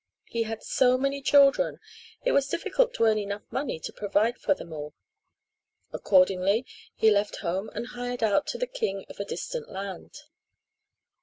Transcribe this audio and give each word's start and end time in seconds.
He 0.25 0.41
had 0.49 0.63
so 0.63 0.97
many 0.97 1.21
children 1.21 1.79
it 2.25 2.31
was 2.31 2.47
difficult 2.47 2.91
to 2.95 3.03
earn 3.03 3.19
money 3.51 3.75
enough 3.75 3.83
to 3.85 3.93
provide 3.93 4.39
for 4.39 4.55
them 4.55 4.73
all. 4.73 4.95
Accordingly, 5.93 6.65
he 6.95 7.11
left 7.11 7.35
home 7.45 7.69
and 7.75 7.85
hired 7.89 8.23
out 8.23 8.47
to 8.47 8.57
the 8.57 8.65
king 8.65 9.05
of 9.09 9.19
a 9.19 9.25
distant 9.25 9.69
land. 9.69 10.17